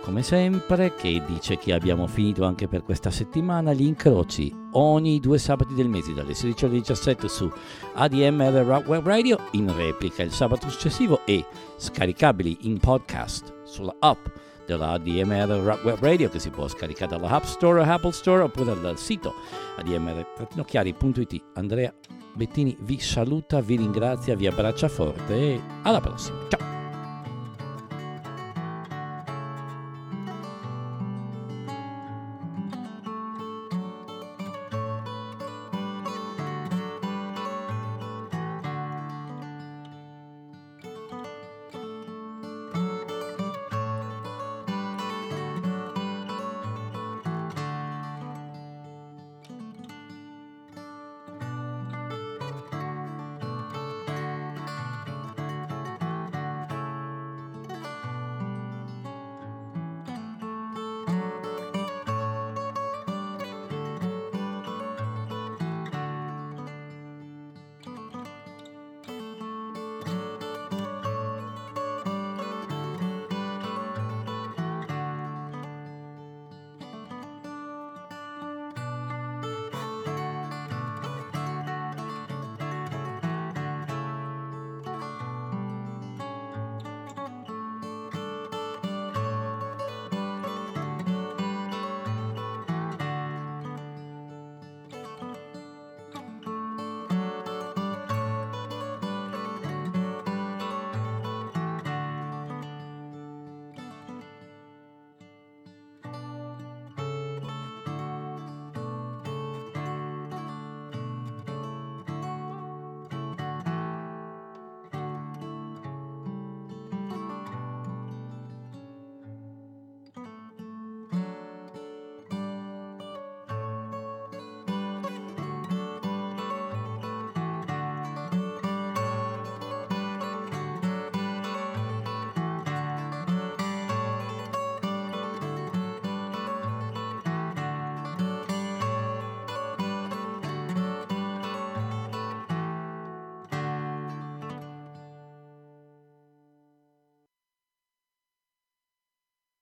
come 0.02 0.22
sempre, 0.22 0.94
che 0.94 1.22
dice 1.26 1.58
che 1.58 1.72
abbiamo 1.72 2.06
finito 2.06 2.44
anche 2.44 2.68
per 2.68 2.82
questa 2.82 3.10
settimana. 3.10 3.72
Gli 3.72 3.84
incroci 3.84 4.54
ogni 4.72 5.20
due 5.20 5.38
sabati 5.38 5.74
del 5.74 5.88
mese 5.88 6.14
dalle 6.14 6.34
16 6.34 6.64
alle 6.64 6.74
17 6.74 7.28
su 7.28 7.50
ADMR 7.94 8.64
Rock 8.64 8.88
Web 8.88 9.06
Radio, 9.06 9.38
in 9.52 9.74
replica 9.74 10.22
il 10.22 10.32
sabato 10.32 10.68
successivo 10.68 11.20
e 11.24 11.44
scaricabili 11.76 12.58
in 12.62 12.78
podcast 12.78 13.62
sulla 13.64 13.94
app 13.98 14.26
della 14.66 14.90
ADMR 14.90 15.62
Rock 15.62 15.84
Web 15.84 15.98
Radio 16.00 16.28
che 16.28 16.38
si 16.38 16.50
può 16.50 16.68
scaricare 16.68 17.16
dalla 17.16 17.28
App 17.30 17.44
Store 17.44 17.80
o 17.80 17.84
Apple 17.84 18.12
Store 18.12 18.42
oppure 18.42 18.80
dal 18.80 18.98
sito 18.98 19.34
admr-chiari.it. 19.76 21.42
Andrea 21.54 21.92
Bettini 22.34 22.76
vi 22.80 22.98
saluta, 23.00 23.60
vi 23.60 23.76
ringrazia, 23.76 24.36
vi 24.36 24.46
abbraccia 24.46 24.88
forte 24.88 25.34
e 25.34 25.60
alla 25.82 26.00
prossima. 26.00 26.38
Ciao! 26.48 26.79